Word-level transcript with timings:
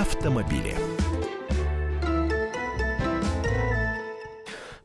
автомобили. 0.00 0.74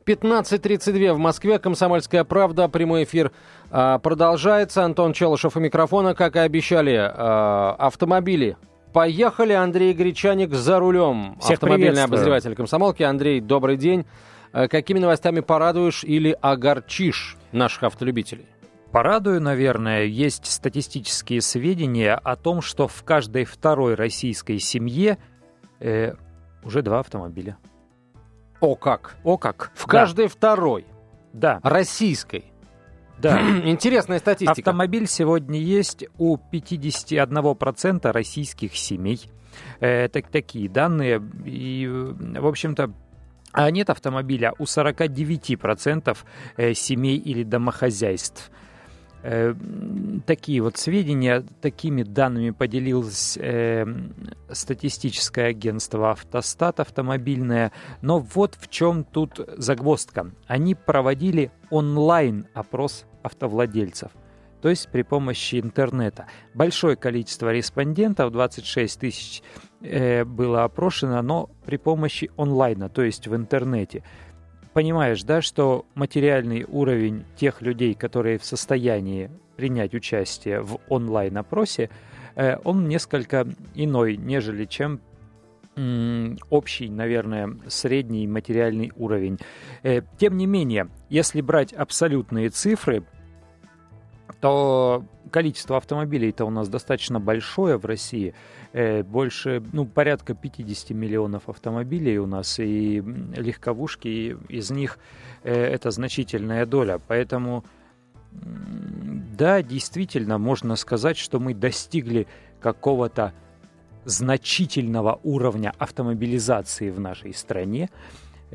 15.32 0.06 1.14
в 1.14 1.18
Москве. 1.18 1.60
Комсомольская 1.60 2.24
правда. 2.24 2.68
Прямой 2.68 3.04
эфир 3.04 3.32
а, 3.70 4.00
продолжается. 4.00 4.84
Антон 4.84 5.14
Челышев 5.14 5.56
у 5.56 5.60
микрофона. 5.60 6.14
Как 6.16 6.36
и 6.36 6.40
обещали, 6.40 6.96
а, 7.00 7.76
автомобили 7.78 8.58
Поехали, 8.92 9.54
Андрей 9.54 9.94
Гречаник 9.94 10.54
за 10.54 10.78
рулем. 10.78 11.38
Всех 11.40 11.54
Автомобильный 11.54 12.04
обозреватель 12.04 12.54
комсомолки. 12.54 13.02
Андрей, 13.02 13.40
добрый 13.40 13.78
день. 13.78 14.06
А, 14.52 14.68
какими 14.68 15.00
новостями 15.00 15.40
порадуешь 15.40 16.04
или 16.04 16.36
огорчишь 16.42 17.38
наших 17.52 17.84
автолюбителей? 17.84 18.46
Порадую, 18.94 19.42
наверное, 19.42 20.04
есть 20.04 20.46
статистические 20.46 21.42
сведения 21.42 22.14
о 22.14 22.36
том, 22.36 22.62
что 22.62 22.88
в 22.88 23.04
каждой 23.04 23.44
второй 23.44 23.96
российской 23.96 24.60
семье 24.60 25.18
э, 25.80 26.14
уже 26.64 26.84
два 26.84 27.00
автомобиля. 27.00 27.58
О 28.60 28.76
как! 28.76 29.16
О 29.24 29.40
как! 29.40 29.72
В 29.74 29.88
каждой 29.88 30.28
второй 30.28 30.86
Да, 31.34 31.60
российской. 31.64 32.46
да. 33.18 33.42
Интересная 33.66 34.20
статистика. 34.20 34.52
Автомобиль 34.52 35.08
сегодня 35.08 35.60
есть 35.60 36.06
у 36.20 36.38
51% 36.38 38.12
российских 38.12 38.78
семей. 38.78 39.22
Э, 39.80 40.08
так, 40.08 40.28
такие 40.28 40.70
данные. 40.70 41.20
И, 41.46 41.88
в 41.88 42.46
общем-то, 42.46 42.94
а 43.54 43.72
нет 43.72 43.90
автомобиля 43.90 44.54
у 44.60 44.66
49% 44.66 46.16
э, 46.58 46.74
семей 46.76 47.18
или 47.18 47.42
домохозяйств. 47.42 48.52
Э, 49.24 49.54
Такие 50.26 50.62
вот 50.62 50.78
сведения, 50.78 51.44
такими 51.62 52.04
данными 52.04 52.52
поделилось 52.52 53.38
э, 53.38 53.86
статистическое 54.50 55.48
агентство 55.48 56.12
«Автостат» 56.12 56.80
автомобильное. 56.80 57.74
Но 58.02 58.20
вот 58.20 58.56
в 58.58 58.70
чем 58.70 59.04
тут 59.04 59.40
загвоздка. 59.58 60.32
Они 60.48 60.76
проводили 60.76 61.52
онлайн-опрос 61.72 63.06
автовладельцев. 63.22 64.12
То 64.62 64.70
есть 64.70 64.88
при 64.90 65.02
помощи 65.02 65.60
интернета. 65.60 66.28
Большое 66.54 66.96
количество 66.96 67.52
респондентов, 67.52 68.32
26 68.32 69.00
тысяч, 69.00 69.44
э, 69.82 70.24
было 70.24 70.64
опрошено, 70.64 71.22
но 71.22 71.50
при 71.66 71.76
помощи 71.76 72.32
онлайна, 72.38 72.88
то 72.88 73.02
есть 73.02 73.28
в 73.28 73.36
интернете 73.36 74.04
понимаешь, 74.74 75.24
да, 75.24 75.42
что 75.42 75.86
материальный 75.96 76.66
уровень 76.68 77.26
тех 77.36 77.62
людей, 77.62 77.94
которые 77.94 78.38
в 78.38 78.46
состоянии 78.46 79.30
принять 79.56 79.94
участие 79.94 80.62
в 80.62 80.80
онлайн-опросе, 80.90 81.90
э, 82.36 82.58
он 82.64 82.88
несколько 82.88 83.48
иной, 83.76 84.18
нежели 84.18 84.66
чем 84.66 85.00
общий, 86.52 86.88
наверное, 86.88 87.58
средний 87.68 88.28
материальный 88.28 88.92
уровень. 88.96 89.40
Э, 89.82 90.02
Тем 90.20 90.38
не 90.38 90.46
менее, 90.46 90.90
если 91.10 91.42
брать 91.42 91.74
абсолютные 91.74 92.50
цифры, 92.50 93.04
то 94.40 95.04
количество 95.34 95.78
автомобилей-то 95.78 96.46
у 96.46 96.52
нас 96.52 96.70
достаточно 96.70 97.20
большое 97.20 97.78
в 97.78 97.86
России. 97.86 98.36
Э, 98.72 99.04
Больше, 99.04 99.64
ну, 99.74 99.86
порядка 99.86 100.36
50 100.36 100.92
миллионов 100.92 101.50
автомобилей 101.50 102.20
у 102.20 102.28
нас, 102.28 102.60
и 102.60 103.02
легковушки, 103.36 104.08
и 104.08 104.38
из 104.50 104.70
них 104.70 105.00
э, 105.44 105.52
это 105.52 105.90
значительная 105.90 106.68
доля. 106.68 107.00
Поэтому, 107.08 107.66
да, 108.32 109.64
действительно, 109.64 110.38
можно 110.38 110.76
сказать, 110.76 111.18
что 111.18 111.40
мы 111.40 111.56
достигли 111.56 112.28
какого-то 112.62 113.34
значительного 114.06 115.20
уровня 115.24 115.74
автомобилизации 115.80 116.92
в 116.92 117.00
нашей 117.00 117.34
стране. 117.34 117.90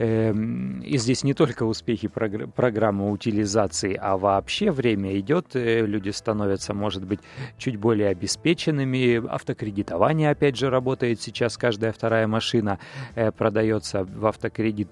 Эм, 0.01 0.81
И 0.83 0.97
здесь 0.97 1.25
не 1.25 1.35
только 1.35 1.65
успехи 1.65 2.07
прогр- 2.07 2.49
программы 2.49 3.11
утилизации, 3.11 3.99
а 4.01 4.17
вообще 4.17 4.71
время 4.71 5.19
идет, 5.19 5.57
э, 5.57 5.85
люди 5.85 6.11
становятся, 6.11 6.73
может 6.73 7.05
быть, 7.05 7.19
чуть 7.57 7.77
более 7.77 8.11
обеспеченными. 8.11 9.27
Автокредитование, 9.29 10.31
опять 10.31 10.57
же, 10.57 10.71
работает 10.71 11.21
сейчас. 11.21 11.57
Каждая 11.57 11.91
вторая 11.93 12.29
машина 12.29 12.79
э, 13.17 13.33
продается 13.33 14.05
в 14.05 14.25
автокредит. 14.27 14.89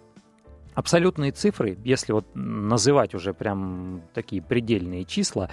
Абсолютные 0.74 1.30
цифры, 1.30 1.78
если 1.84 2.12
вот 2.12 2.26
называть 2.34 3.14
уже 3.14 3.32
прям 3.32 4.02
такие 4.12 4.42
предельные 4.42 5.04
числа, 5.04 5.48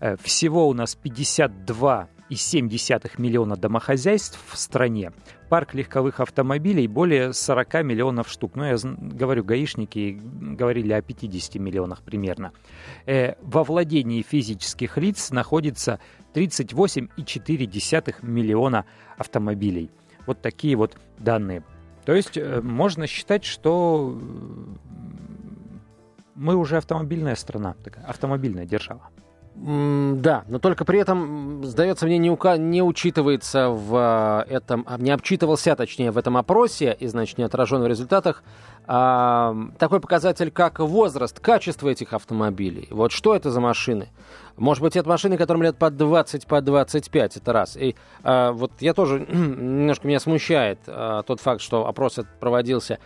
э, 0.00 0.16
всего 0.22 0.68
у 0.68 0.74
нас 0.74 0.94
52,7 2.30 3.12
миллиона 3.18 3.56
домохозяйств 3.56 4.38
в 4.46 4.58
стране. 4.58 5.12
Парк 5.48 5.74
легковых 5.74 6.20
автомобилей 6.20 6.86
более 6.86 7.32
40 7.32 7.84
миллионов 7.84 8.28
штук. 8.28 8.54
Ну, 8.54 8.64
я 8.64 8.76
говорю, 8.82 9.44
гаишники 9.44 10.20
говорили 10.20 10.92
о 10.92 11.02
50 11.02 11.54
миллионах 11.56 12.02
примерно. 12.02 12.52
Э, 13.06 13.34
во 13.42 13.64
владении 13.64 14.22
физических 14.22 14.98
лиц 14.98 15.30
находится 15.30 16.00
38,4 16.34 18.14
миллиона 18.22 18.84
автомобилей. 19.16 19.90
Вот 20.26 20.42
такие 20.42 20.76
вот 20.76 20.96
данные. 21.18 21.64
То 22.04 22.14
есть 22.14 22.36
э, 22.36 22.60
можно 22.60 23.06
считать, 23.06 23.44
что 23.44 24.18
э, 24.18 24.88
мы 26.34 26.54
уже 26.56 26.76
автомобильная 26.76 27.34
страна, 27.34 27.74
такая 27.82 28.04
автомобильная 28.04 28.66
держава. 28.66 29.10
Да, 29.60 30.44
но 30.46 30.60
только 30.60 30.84
при 30.84 31.00
этом, 31.00 31.64
сдается 31.64 32.06
мне, 32.06 32.16
не, 32.18 32.30
ука- 32.30 32.56
не 32.56 32.80
учитывается 32.80 33.70
в 33.70 33.92
а, 33.96 34.44
этом, 34.48 34.84
а, 34.86 34.98
не 34.98 35.10
обчитывался, 35.10 35.74
точнее, 35.74 36.12
в 36.12 36.18
этом 36.18 36.36
опросе, 36.36 36.96
и, 36.98 37.08
значит, 37.08 37.38
не 37.38 37.44
отражен 37.44 37.82
в 37.82 37.86
результатах, 37.88 38.44
а, 38.86 39.56
такой 39.78 39.98
показатель, 39.98 40.52
как 40.52 40.78
возраст, 40.78 41.40
качество 41.40 41.88
этих 41.88 42.12
автомобилей. 42.12 42.86
Вот 42.90 43.10
что 43.10 43.34
это 43.34 43.50
за 43.50 43.60
машины? 43.60 44.08
Может 44.56 44.82
быть, 44.82 44.94
это 44.94 45.08
машины, 45.08 45.36
которым 45.36 45.64
лет 45.64 45.76
по 45.76 45.90
20, 45.90 46.46
по 46.46 46.60
25, 46.60 47.36
это 47.38 47.52
раз. 47.52 47.76
И 47.76 47.96
а, 48.22 48.52
вот 48.52 48.70
я 48.78 48.94
тоже, 48.94 49.18
немножко 49.28 50.06
меня 50.06 50.20
смущает 50.20 50.78
а, 50.86 51.24
тот 51.24 51.40
факт, 51.40 51.62
что 51.62 51.88
опрос 51.88 52.20
проводился 52.38 53.00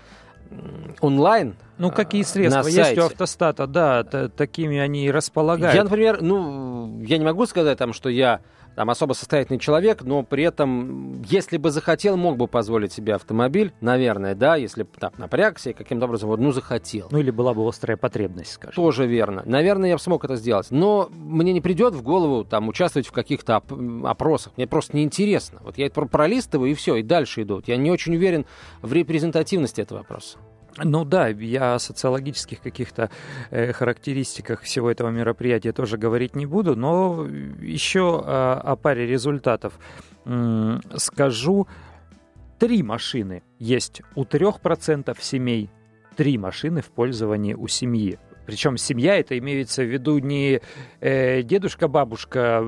онлайн. 1.01 1.57
Ну, 1.79 1.91
какие 1.91 2.23
а, 2.23 2.27
средства 2.27 2.63
на 2.63 2.69
есть 2.69 2.77
сайте. 2.77 3.01
у 3.01 3.05
автостата, 3.07 3.67
да, 3.67 4.05
такими 4.05 4.79
они 4.79 5.07
и 5.07 5.11
располагают. 5.11 5.75
Я, 5.75 5.85
например, 5.85 6.23
ну, 6.23 7.01
я 7.03 7.19
не 7.19 7.25
могу 7.25 7.47
сказать 7.47 7.79
там, 7.79 7.93
что 7.93 8.09
я 8.09 8.41
там 8.75 8.91
особо 8.91 9.13
состоятельный 9.13 9.59
человек, 9.59 10.03
но 10.03 10.23
при 10.23 10.45
этом, 10.45 11.23
если 11.23 11.57
бы 11.57 11.71
захотел, 11.71 12.17
мог 12.17 12.37
бы 12.37 12.47
позволить 12.49 12.93
себе 12.93 13.15
автомобиль, 13.15 13.73
наверное, 13.81 14.35
да, 14.35 14.57
если 14.57 14.83
бы 14.85 14.91
там 14.99 15.13
напрягся 15.19 15.71
и 15.71 15.73
каким-то 15.73 16.07
образом, 16.07 16.29
вот, 16.31 16.41
ну, 16.41 16.53
захотел. 16.53 17.09
Ну, 17.11 17.19
или 17.19 17.31
была 17.31 17.55
бы 17.55 17.67
острая 17.69 17.97
потребность, 17.97 18.53
скажем. 18.53 18.75
Тоже 18.75 19.07
верно. 19.07 19.43
Наверное, 19.45 19.91
я 19.91 19.97
бы 19.97 20.01
смог 20.01 20.25
это 20.25 20.37
сделать. 20.37 20.69
Но 20.71 21.09
мне 21.13 21.53
не 21.53 21.61
придет 21.61 21.95
в 21.95 22.03
голову 22.03 22.45
там 22.45 22.69
участвовать 22.69 23.07
в 23.07 23.13
каких-то 23.13 23.59
оп- 23.59 23.73
опросах. 24.07 24.53
Мне 24.57 24.67
просто 24.67 24.97
неинтересно. 24.97 25.61
Вот 25.63 25.79
я 25.79 25.87
это 25.87 25.95
про- 25.95 26.07
пролистываю 26.07 26.71
и 26.71 26.75
все, 26.75 26.97
и 26.97 27.03
дальше 27.03 27.43
иду. 27.43 27.57
Вот 27.57 27.69
Я 27.69 27.77
не 27.77 27.91
очень 27.91 28.15
уверен 28.17 28.47
в 28.81 28.93
репрезентативности 28.93 29.81
этого 29.81 29.99
вопроса. 29.99 30.39
Ну 30.79 31.05
да, 31.05 31.29
я 31.29 31.75
о 31.75 31.79
социологических 31.79 32.61
каких-то 32.61 33.11
э, 33.51 33.73
характеристиках 33.73 34.63
всего 34.63 34.91
этого 34.91 35.11
мероприятия 35.11 35.73
тоже 35.73 35.99
говорить 35.99 36.35
не 36.35 36.47
буду, 36.47 36.77
но 36.77 37.27
еще 37.61 38.23
о, 38.25 38.61
о 38.61 38.77
паре 38.77 39.07
результатов 39.07 39.79
скажу. 40.97 41.67
Три 42.59 42.85
машины 42.85 43.43
есть 43.59 44.03
у 44.15 44.23
3% 44.23 45.17
семей, 45.21 45.69
три 46.17 46.39
машины 46.39 46.81
в 46.81 46.91
пользовании 46.91 47.55
у 47.55 47.67
семьи. 47.67 48.21
Причем 48.47 48.77
семья 48.77 49.17
это 49.17 49.37
имеется 49.39 49.83
в 49.83 49.87
виду 49.93 50.19
не 50.19 50.61
э, 51.01 51.43
дедушка, 51.43 51.89
бабушка, 51.89 52.63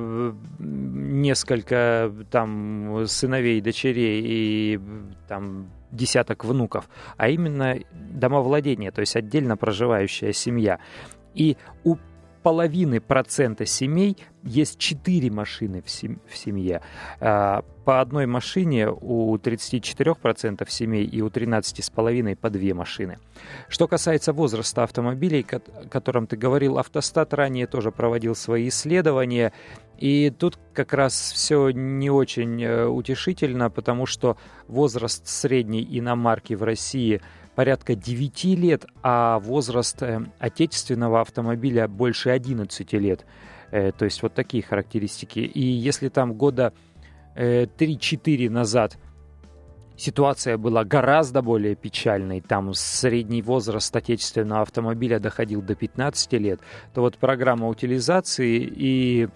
несколько 0.58 2.12
там 2.30 3.06
сыновей, 3.06 3.60
дочерей 3.60 4.22
и 4.24 4.80
там 5.28 5.70
десяток 5.94 6.44
внуков, 6.44 6.88
а 7.16 7.28
именно 7.28 7.78
домовладение, 7.92 8.90
то 8.90 9.00
есть 9.00 9.16
отдельно 9.16 9.56
проживающая 9.56 10.32
семья. 10.32 10.78
И 11.34 11.56
у 11.84 11.96
половины 12.42 13.00
процента 13.00 13.64
семей 13.64 14.18
есть 14.44 14.78
четыре 14.78 15.30
машины 15.30 15.82
в, 15.82 15.90
сем- 15.90 16.20
в 16.28 16.36
семье. 16.36 16.82
А, 17.20 17.64
По 17.84 18.00
одной 18.00 18.26
машине 18.26 18.88
у 18.90 19.36
34% 19.36 20.68
семей 20.68 21.04
и 21.04 21.22
у 21.22 21.28
13,5% 21.28 22.36
по 22.36 22.50
две 22.50 22.74
машины. 22.74 23.18
Что 23.68 23.88
касается 23.88 24.32
возраста 24.32 24.82
автомобилей, 24.84 25.46
о 25.50 25.88
котором 25.88 26.26
ты 26.26 26.36
говорил, 26.36 26.78
Автостат 26.78 27.32
ранее 27.34 27.66
тоже 27.66 27.90
проводил 27.90 28.34
свои 28.34 28.68
исследования. 28.68 29.52
И 29.98 30.30
тут 30.30 30.58
как 30.72 30.92
раз 30.92 31.32
все 31.32 31.70
не 31.70 32.10
очень 32.10 32.62
э, 32.62 32.86
утешительно, 32.86 33.70
потому 33.70 34.06
что 34.06 34.36
возраст 34.66 35.26
средней 35.26 35.86
иномарки 35.98 36.54
в 36.54 36.62
России 36.62 37.20
порядка 37.54 37.94
9 37.94 38.44
лет, 38.44 38.86
а 39.02 39.38
возраст 39.38 40.02
э, 40.02 40.20
отечественного 40.38 41.20
автомобиля 41.20 41.88
больше 41.88 42.30
11 42.30 42.92
лет. 42.94 43.24
Э, 43.74 43.90
То 43.90 44.04
есть 44.04 44.22
вот 44.22 44.34
такие 44.34 44.62
характеристики. 44.62 45.40
И 45.40 45.60
если 45.60 46.08
там 46.08 46.34
года 46.34 46.72
э, 47.34 47.64
3-4 47.64 48.48
назад 48.48 48.96
ситуация 49.96 50.56
была 50.58 50.84
гораздо 50.84 51.42
более 51.42 51.74
печальной, 51.74 52.40
там 52.40 52.72
средний 52.74 53.42
возраст 53.42 53.94
отечественного 53.96 54.62
автомобиля 54.62 55.18
доходил 55.18 55.60
до 55.60 55.74
15 55.74 56.32
лет, 56.34 56.60
то 56.94 57.00
вот 57.00 57.18
программа 57.18 57.66
утилизации 57.66 58.58
и 58.62 59.28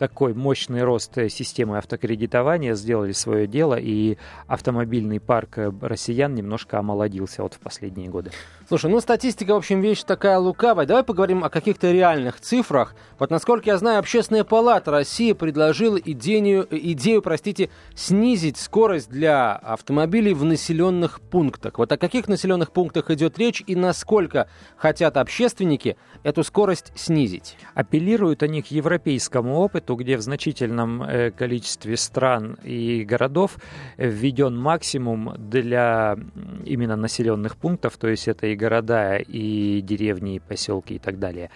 такой 0.00 0.32
мощный 0.32 0.82
рост 0.82 1.18
э, 1.18 1.28
системы 1.28 1.76
автокредитования 1.76 2.74
сделали 2.74 3.12
свое 3.12 3.46
дело, 3.46 3.74
и 3.78 4.16
автомобильный 4.46 5.20
парк 5.20 5.58
э, 5.58 5.70
россиян 5.82 6.34
немножко 6.34 6.78
омолодился 6.78 7.42
вот 7.42 7.52
в 7.52 7.58
последние 7.58 8.08
годы. 8.08 8.30
Слушай, 8.66 8.90
ну 8.90 9.00
статистика, 9.00 9.52
в 9.52 9.56
общем, 9.58 9.82
вещь 9.82 10.02
такая 10.04 10.38
лукавая. 10.38 10.86
Давай 10.86 11.02
поговорим 11.02 11.44
о 11.44 11.50
каких-то 11.50 11.92
реальных 11.92 12.40
цифрах. 12.40 12.94
Вот 13.18 13.30
насколько 13.30 13.68
я 13.68 13.76
знаю, 13.76 13.98
Общественная 13.98 14.44
палата 14.44 14.90
России 14.90 15.34
предложила 15.34 15.98
идею, 15.98 16.66
идею 16.70 17.20
простите, 17.20 17.68
снизить 17.94 18.56
скорость 18.56 19.10
для 19.10 19.54
автомобилей 19.54 20.32
в 20.32 20.44
населенных 20.44 21.20
пунктах. 21.20 21.76
Вот 21.76 21.92
о 21.92 21.98
каких 21.98 22.26
населенных 22.26 22.72
пунктах 22.72 23.10
идет 23.10 23.38
речь 23.38 23.62
и 23.66 23.76
насколько 23.76 24.48
хотят 24.78 25.18
общественники 25.18 25.98
эту 26.22 26.42
скорость 26.42 26.92
снизить? 26.94 27.58
Апеллируют 27.74 28.42
они 28.42 28.62
к 28.62 28.68
европейскому 28.68 29.58
опыту, 29.58 29.89
где 29.96 30.16
в 30.16 30.20
значительном 30.20 31.02
э, 31.02 31.30
количестве 31.30 31.96
стран 31.96 32.58
и 32.62 33.04
городов 33.04 33.56
введен 33.96 34.56
максимум 34.56 35.34
для 35.38 36.16
именно 36.64 36.96
населенных 36.96 37.56
пунктов, 37.56 37.96
то 37.96 38.08
есть 38.08 38.28
это 38.28 38.46
и 38.46 38.56
города, 38.56 39.16
и 39.16 39.80
деревни, 39.80 40.36
и 40.36 40.38
поселки 40.40 40.94
и 40.94 40.98
так 40.98 41.18
далее 41.18 41.50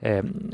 эм, 0.00 0.52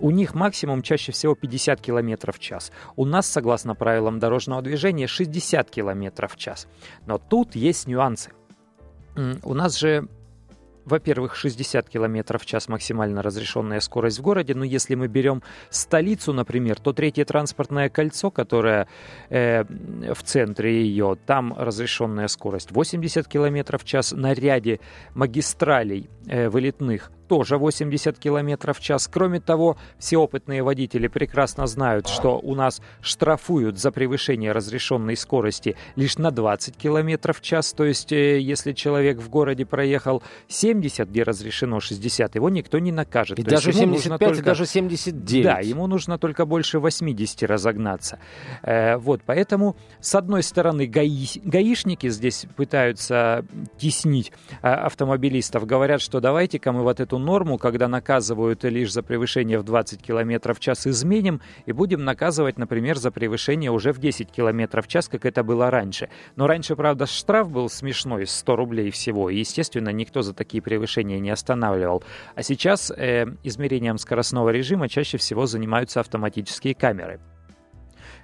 у 0.00 0.10
них 0.10 0.34
максимум 0.34 0.82
чаще 0.82 1.12
всего 1.12 1.34
50 1.34 1.80
км 1.80 2.32
в 2.32 2.38
час. 2.38 2.72
У 2.96 3.04
нас, 3.04 3.26
согласно 3.26 3.74
правилам 3.74 4.18
дорожного 4.18 4.62
движения, 4.62 5.06
60 5.06 5.70
км 5.70 6.28
в 6.28 6.36
час. 6.36 6.68
Но 7.06 7.18
тут 7.18 7.56
есть 7.56 7.86
нюансы. 7.86 8.30
У 9.42 9.54
нас 9.54 9.76
же 9.76 10.08
во-первых, 10.88 11.36
60 11.36 11.88
км 11.88 12.38
в 12.38 12.46
час 12.46 12.68
максимально 12.68 13.22
разрешенная 13.22 13.80
скорость 13.80 14.18
в 14.18 14.22
городе, 14.22 14.54
но 14.54 14.64
если 14.64 14.94
мы 14.94 15.06
берем 15.08 15.42
столицу, 15.70 16.32
например, 16.32 16.80
то 16.80 16.92
третье 16.92 17.24
транспортное 17.24 17.88
кольцо, 17.88 18.30
которое 18.30 18.88
э, 19.28 19.64
в 19.64 20.22
центре 20.22 20.82
ее, 20.82 21.16
там 21.26 21.54
разрешенная 21.56 22.28
скорость 22.28 22.72
80 22.72 23.28
км 23.28 23.78
в 23.78 23.84
час, 23.84 24.12
на 24.12 24.32
ряде 24.32 24.80
магистралей 25.14 26.08
э, 26.26 26.48
вылетных 26.48 27.12
тоже 27.28 27.58
80 27.58 28.18
км 28.18 28.72
в 28.72 28.80
час. 28.80 29.08
Кроме 29.12 29.40
того, 29.40 29.76
все 29.98 30.16
опытные 30.16 30.62
водители 30.62 31.06
прекрасно 31.06 31.66
знают, 31.66 32.08
что 32.08 32.38
у 32.38 32.54
нас 32.54 32.80
штрафуют 33.02 33.78
за 33.78 33.92
превышение 33.92 34.52
разрешенной 34.52 35.16
скорости 35.16 35.76
лишь 35.94 36.18
на 36.18 36.30
20 36.30 36.76
км 36.76 37.32
в 37.32 37.40
час. 37.40 37.72
То 37.72 37.84
есть, 37.84 38.12
э, 38.12 38.40
если 38.40 38.72
человек 38.72 39.18
в 39.18 39.28
городе 39.28 39.66
проехал 39.66 40.22
70, 40.48 41.08
где 41.08 41.22
разрешено 41.22 41.80
60, 41.80 42.34
его 42.34 42.48
никто 42.48 42.78
не 42.78 42.92
накажет. 42.92 43.38
И 43.38 43.42
То 43.42 43.50
даже 43.50 43.72
75, 43.72 44.18
только... 44.18 44.40
и 44.40 44.42
даже 44.42 44.66
79. 44.66 45.44
Да, 45.44 45.58
ему 45.60 45.86
нужно 45.86 46.18
только 46.18 46.46
больше 46.46 46.78
80 46.78 47.42
разогнаться. 47.42 48.18
Э, 48.62 48.96
вот, 48.96 49.20
поэтому, 49.24 49.76
с 50.00 50.14
одной 50.14 50.42
стороны, 50.42 50.86
гаи... 50.86 51.26
гаишники 51.44 52.08
здесь 52.08 52.46
пытаются 52.56 53.44
теснить 53.76 54.32
э, 54.62 54.68
автомобилистов. 54.68 55.66
Говорят, 55.66 56.00
что 56.00 56.20
давайте-ка 56.20 56.72
мы 56.72 56.82
вот 56.82 57.00
эту 57.00 57.17
норму, 57.18 57.58
когда 57.58 57.88
наказывают 57.88 58.64
лишь 58.64 58.92
за 58.92 59.02
превышение 59.02 59.58
в 59.58 59.62
20 59.64 60.02
км 60.02 60.54
в 60.54 60.60
час, 60.60 60.86
изменим 60.86 61.40
и 61.66 61.72
будем 61.72 62.04
наказывать, 62.04 62.58
например, 62.58 62.96
за 62.96 63.10
превышение 63.10 63.70
уже 63.70 63.92
в 63.92 63.98
10 63.98 64.30
км 64.30 64.82
в 64.82 64.88
час, 64.88 65.08
как 65.08 65.24
это 65.24 65.42
было 65.42 65.70
раньше. 65.70 66.08
Но 66.36 66.46
раньше, 66.46 66.76
правда, 66.76 67.06
штраф 67.06 67.50
был 67.50 67.68
смешной, 67.68 68.26
100 68.26 68.56
рублей 68.56 68.90
всего, 68.90 69.30
и, 69.30 69.38
естественно, 69.38 69.90
никто 69.90 70.22
за 70.22 70.34
такие 70.34 70.62
превышения 70.62 71.18
не 71.18 71.30
останавливал. 71.30 72.02
А 72.34 72.42
сейчас 72.42 72.90
э, 72.90 73.26
измерением 73.42 73.98
скоростного 73.98 74.50
режима 74.50 74.88
чаще 74.88 75.18
всего 75.18 75.46
занимаются 75.46 76.00
автоматические 76.00 76.74
камеры. 76.74 77.20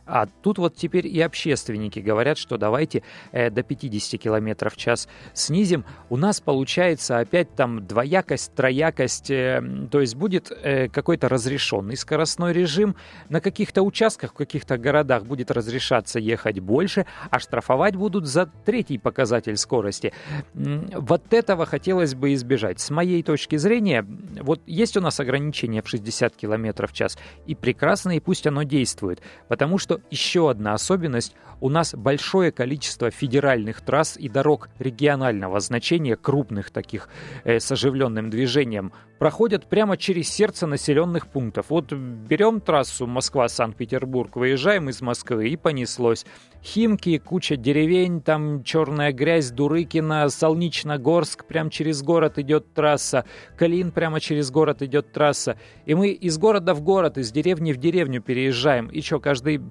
А 0.07 0.27
тут 0.43 0.59
вот 0.59 0.77
теперь 0.77 1.07
и 1.07 1.21
общественники 1.21 1.99
говорят, 1.99 2.37
что 2.37 2.59
давайте 2.59 3.03
э, 3.33 3.51
до 3.51 3.63
50 3.63 4.21
км 4.21 4.71
в 4.71 4.77
час 4.77 5.09
снизим. 5.33 5.85
У 6.11 6.17
нас 6.17 6.41
получается 6.41 7.19
опять 7.19 7.55
там 7.55 7.87
двоякость, 7.87 8.55
троякость, 8.55 9.31
э, 9.31 9.63
то 9.91 10.01
есть 10.01 10.17
будет 10.17 10.51
э, 10.51 10.89
какой-то 10.89 11.29
разрешенный 11.29 11.97
скоростной 11.97 12.53
режим. 12.53 12.97
На 13.29 13.41
каких-то 13.41 13.83
участках, 13.83 14.33
в 14.33 14.35
каких-то 14.35 14.77
городах 14.77 15.25
будет 15.25 15.51
разрешаться 15.51 16.19
ехать 16.19 16.61
больше, 16.61 17.07
а 17.31 17.39
штрафовать 17.39 17.97
будут 17.97 18.27
за 18.27 18.47
третий 18.65 18.99
показатель 18.99 19.57
скорости. 19.57 20.13
Вот 20.53 21.33
этого 21.33 21.65
хотелось 21.67 22.15
бы 22.15 22.35
избежать. 22.35 22.81
С 22.81 22.91
моей 22.91 23.23
точки 23.23 23.57
зрения, 23.57 24.07
вот 24.41 24.61
есть 24.67 24.97
у 24.97 25.01
нас 25.01 25.19
ограничение 25.21 25.83
в 25.83 25.89
60 25.89 26.37
км 26.37 26.87
в 26.87 26.93
час, 26.93 27.17
и 27.47 27.55
прекрасно, 27.55 28.17
и 28.17 28.21
пусть 28.21 28.47
оно 28.47 28.63
действует, 28.63 29.23
потому 29.49 29.79
что 29.79 29.94
что 29.95 30.03
еще 30.11 30.51
одна 30.51 30.75
особенность– 30.75 31.35
у 31.61 31.71
нас 31.71 31.95
большое 31.95 32.53
количество 32.53 33.11
федеральных 33.11 33.81
трасс 33.81 34.19
и 34.19 34.29
дорог 34.29 34.69
регионального 34.79 35.61
значения, 35.61 36.15
крупных 36.15 36.71
таких, 36.71 37.09
э, 37.45 37.59
с 37.59 37.73
оживленным 37.73 38.29
движением, 38.29 38.93
проходят 39.19 39.67
прямо 39.67 39.97
через 39.97 40.29
сердце 40.29 40.67
населенных 40.67 41.27
пунктов. 41.29 41.71
Вот 41.71 41.91
берем 41.91 42.61
трассу 42.61 43.07
Москва-Санкт-Петербург, 43.07 44.37
выезжаем 44.37 44.91
из 44.91 45.01
Москвы 45.01 45.49
и 45.49 45.57
понеслось. 45.57 46.27
Химки, 46.63 47.17
куча 47.17 47.57
деревень, 47.57 48.21
там 48.21 48.63
черная 48.63 49.13
грязь, 49.13 49.51
Дурыкина, 49.51 50.29
Солнечногорск, 50.29 51.47
прямо 51.47 51.71
через 51.71 52.03
город 52.03 52.39
идет 52.39 52.75
трасса, 52.75 53.25
Калин 53.57 53.91
прямо 53.91 54.21
через 54.21 54.51
город 54.51 54.83
идет 54.83 55.13
трасса. 55.13 55.57
И 55.87 55.95
мы 55.95 56.09
из 56.09 56.37
города 56.37 56.75
в 56.75 56.83
город, 56.83 57.17
из 57.17 57.33
деревни 57.33 57.73
в 57.73 57.79
деревню 57.79 58.21
переезжаем. 58.21 58.89
И 58.89 59.01
что, 59.01 59.19
каждый 59.21 59.63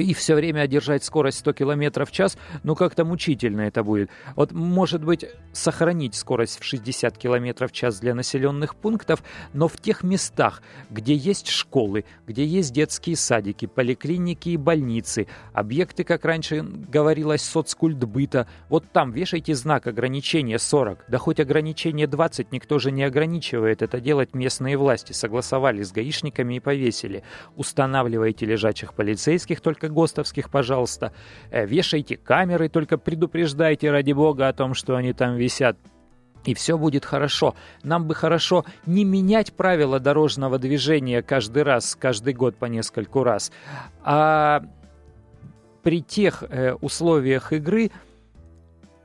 и 0.00 0.14
все 0.14 0.34
время 0.34 0.66
держать 0.66 1.04
скорость 1.04 1.38
100 1.40 1.52
км 1.52 2.04
в 2.04 2.10
час, 2.10 2.38
ну 2.62 2.74
как-то 2.74 3.04
мучительно 3.04 3.62
это 3.62 3.82
будет. 3.82 4.10
Вот, 4.36 4.52
может 4.52 5.04
быть, 5.04 5.26
сохранить 5.52 6.14
скорость 6.14 6.60
в 6.60 6.64
60 6.64 7.18
км 7.18 7.68
в 7.68 7.72
час 7.72 8.00
для 8.00 8.14
населенных 8.14 8.76
пунктов, 8.76 9.22
но 9.52 9.68
в 9.68 9.76
тех 9.76 10.02
местах, 10.02 10.62
где 10.90 11.14
есть 11.14 11.48
школы, 11.48 12.04
где 12.26 12.44
есть 12.44 12.72
детские 12.72 13.16
садики, 13.16 13.66
поликлиники 13.66 14.50
и 14.50 14.56
больницы, 14.56 15.26
объекты, 15.52 16.04
как 16.04 16.24
раньше 16.24 16.62
говорилось, 16.62 17.42
соцкультбыта, 17.42 18.48
вот 18.68 18.84
там 18.92 19.12
вешайте 19.12 19.54
знак 19.54 19.86
ограничения 19.86 20.58
40, 20.58 21.04
да 21.08 21.18
хоть 21.18 21.40
ограничение 21.40 22.06
20, 22.06 22.52
никто 22.52 22.78
же 22.78 22.90
не 22.90 23.02
ограничивает 23.02 23.82
это 23.82 24.00
делать 24.00 24.34
местные 24.34 24.76
власти, 24.76 25.12
согласовали 25.12 25.82
с 25.82 25.92
гаишниками 25.92 26.54
и 26.54 26.60
повесили. 26.60 27.22
Устанавливайте 27.56 28.46
лежачих 28.46 28.94
полицейских, 28.94 29.60
только 29.60 29.81
ГОСТовских, 29.88 30.50
пожалуйста. 30.50 31.12
Э, 31.50 31.66
вешайте 31.66 32.16
камеры, 32.16 32.68
только 32.68 32.98
предупреждайте, 32.98 33.90
ради 33.90 34.12
бога, 34.12 34.48
о 34.48 34.52
том, 34.52 34.74
что 34.74 34.96
они 34.96 35.12
там 35.12 35.36
висят. 35.36 35.76
И 36.44 36.54
все 36.54 36.76
будет 36.76 37.04
хорошо. 37.04 37.54
Нам 37.82 38.06
бы 38.06 38.14
хорошо 38.14 38.64
не 38.86 39.04
менять 39.04 39.52
правила 39.52 40.00
дорожного 40.00 40.58
движения 40.58 41.22
каждый 41.22 41.62
раз, 41.62 41.96
каждый 41.98 42.34
год 42.34 42.56
по 42.56 42.64
нескольку 42.66 43.22
раз, 43.22 43.52
а 44.02 44.64
при 45.82 46.02
тех 46.02 46.42
э, 46.48 46.74
условиях 46.74 47.52
игры 47.52 47.90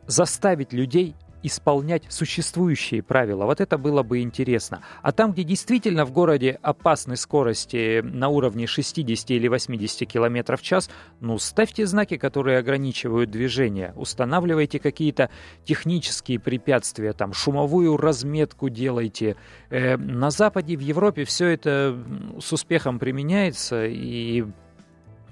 заставить 0.07 0.73
людей 0.73 1.15
исполнять 1.43 2.03
существующие 2.09 3.03
правила. 3.03 3.45
Вот 3.45 3.61
это 3.61 3.77
было 3.77 4.03
бы 4.03 4.21
интересно. 4.21 4.81
А 5.01 5.11
там, 5.11 5.31
где 5.31 5.43
действительно 5.43 6.05
в 6.05 6.11
городе 6.11 6.59
опасной 6.61 7.17
скорости 7.17 8.01
на 8.01 8.29
уровне 8.29 8.67
60 8.67 9.31
или 9.31 9.47
80 9.47 10.07
км 10.07 10.57
в 10.57 10.61
час, 10.61 10.89
ну, 11.19 11.37
ставьте 11.37 11.85
знаки, 11.85 12.17
которые 12.17 12.57
ограничивают 12.57 13.31
движение. 13.31 13.93
Устанавливайте 13.95 14.79
какие-то 14.79 15.29
технические 15.63 16.39
препятствия, 16.39 17.13
там, 17.13 17.33
шумовую 17.33 17.97
разметку 17.97 18.69
делайте. 18.69 19.35
Э, 19.69 19.97
на 19.97 20.29
Западе, 20.29 20.75
в 20.75 20.81
Европе 20.81 21.23
все 21.23 21.47
это 21.47 21.97
с 22.39 22.51
успехом 22.53 22.99
применяется, 22.99 23.85
и 23.85 24.45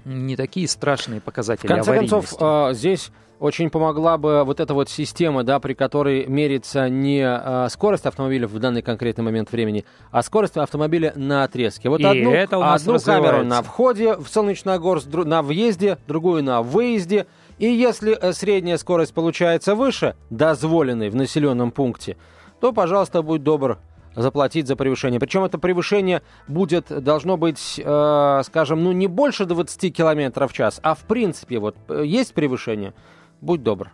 не 0.06 0.36
такие 0.36 0.68
страшные 0.68 1.20
показатели 1.20 1.66
В 1.66 1.68
конце 1.68 1.94
концов, 1.94 2.32
э, 2.38 2.70
здесь 2.74 3.10
очень 3.38 3.68
помогла 3.70 4.16
бы 4.16 4.44
вот 4.44 4.60
эта 4.60 4.72
вот 4.72 4.88
система, 4.88 5.44
да, 5.44 5.58
при 5.60 5.74
которой 5.74 6.26
мерится 6.26 6.88
не 6.88 7.20
э, 7.22 7.68
скорость 7.68 8.06
автомобиля 8.06 8.46
в 8.46 8.58
данный 8.58 8.82
конкретный 8.82 9.24
момент 9.24 9.52
времени, 9.52 9.84
а 10.10 10.22
скорость 10.22 10.56
автомобиля 10.56 11.12
на 11.16 11.44
отрезке. 11.44 11.88
Вот 11.88 12.00
И 12.00 12.04
одну, 12.04 12.32
это 12.32 12.56
у 12.56 12.62
нас 12.62 12.82
одну 12.82 12.98
камеру 12.98 13.44
на 13.44 13.62
входе 13.62 14.16
в 14.16 14.28
Солнечногорск, 14.28 15.08
на 15.08 15.42
въезде, 15.42 15.98
другую 16.06 16.42
на 16.44 16.62
выезде. 16.62 17.26
И 17.58 17.66
если 17.66 18.16
э, 18.18 18.32
средняя 18.32 18.78
скорость 18.78 19.12
получается 19.12 19.74
выше 19.74 20.14
дозволенной 20.30 21.10
в 21.10 21.16
населенном 21.16 21.72
пункте, 21.72 22.16
то, 22.60 22.72
пожалуйста, 22.72 23.22
будь 23.22 23.42
добр, 23.42 23.78
заплатить 24.16 24.66
за 24.66 24.74
превышение. 24.74 25.20
Причем 25.20 25.44
это 25.44 25.58
превышение 25.58 26.22
будет, 26.48 26.86
должно 26.88 27.36
быть, 27.36 27.80
э, 27.82 28.42
скажем, 28.44 28.82
ну 28.82 28.92
не 28.92 29.06
больше 29.06 29.44
20 29.44 29.94
км 29.94 30.48
в 30.48 30.52
час, 30.52 30.80
а 30.82 30.94
в 30.94 31.00
принципе 31.00 31.58
вот 31.58 31.76
э, 31.88 32.02
есть 32.04 32.34
превышение– 32.34 32.92
Будь 33.40 33.62
добр. 33.62 33.92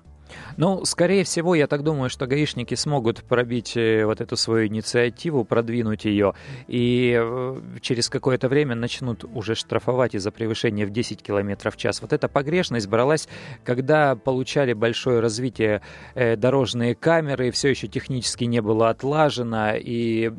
Ну, 0.56 0.84
скорее 0.84 1.24
всего, 1.24 1.54
я 1.54 1.66
так 1.66 1.82
думаю, 1.82 2.10
что 2.10 2.26
гаишники 2.26 2.74
смогут 2.74 3.22
пробить 3.24 3.76
э, 3.76 4.04
вот 4.04 4.20
эту 4.20 4.36
свою 4.36 4.66
инициативу, 4.66 5.44
продвинуть 5.44 6.04
ее, 6.04 6.34
и 6.68 7.18
э, 7.20 7.60
через 7.80 8.08
какое-то 8.08 8.48
время 8.48 8.74
начнут 8.74 9.24
уже 9.24 9.54
штрафовать 9.54 10.14
из-за 10.14 10.30
превышения 10.30 10.86
в 10.86 10.90
10 10.90 11.22
км 11.22 11.70
в 11.70 11.76
час. 11.76 12.02
Вот 12.02 12.12
эта 12.12 12.28
погрешность 12.28 12.88
бралась, 12.88 13.28
когда 13.64 14.16
получали 14.16 14.72
большое 14.72 15.20
развитие 15.20 15.82
э, 16.14 16.36
дорожные 16.36 16.94
камеры, 16.94 17.50
все 17.50 17.68
еще 17.70 17.88
технически 17.88 18.44
не 18.44 18.60
было 18.60 18.90
отлажено, 18.90 19.72
и 19.74 20.32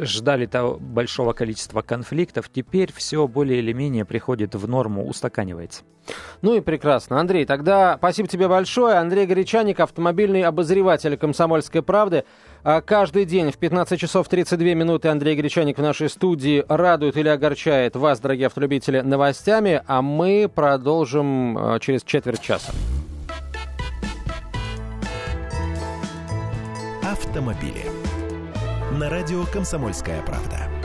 ждали 0.00 0.46
того 0.46 0.78
большого 0.78 1.32
количества 1.32 1.82
конфликтов. 1.82 2.48
Теперь 2.48 2.92
все 2.92 3.26
более 3.26 3.58
или 3.58 3.72
менее 3.72 4.04
приходит 4.04 4.54
в 4.54 4.68
норму, 4.68 5.06
устаканивается. 5.06 5.82
Ну 6.42 6.54
и 6.54 6.60
прекрасно. 6.60 7.20
Андрей, 7.20 7.44
тогда 7.44 7.96
спасибо 7.98 8.28
тебе 8.28 8.48
большое. 8.48 8.96
Андрей 8.96 9.26
Горячаник, 9.36 9.80
автомобильный 9.80 10.44
обозреватель 10.44 11.18
«Комсомольской 11.18 11.82
правды». 11.82 12.24
А 12.64 12.80
каждый 12.80 13.26
день 13.26 13.50
в 13.52 13.58
15 13.58 14.00
часов 14.00 14.26
32 14.28 14.68
минуты 14.68 15.08
Андрей 15.08 15.36
Гречаник 15.36 15.76
в 15.76 15.82
нашей 15.82 16.08
студии 16.08 16.64
радует 16.70 17.18
или 17.18 17.28
огорчает 17.28 17.96
вас, 17.96 18.18
дорогие 18.18 18.46
автолюбители, 18.46 19.02
новостями, 19.02 19.82
а 19.86 20.00
мы 20.00 20.50
продолжим 20.52 21.58
а, 21.58 21.78
через 21.80 22.02
четверть 22.02 22.40
часа. 22.40 22.72
Автомобили. 27.02 27.84
На 28.98 29.10
радио 29.10 29.44
«Комсомольская 29.52 30.22
правда». 30.22 30.75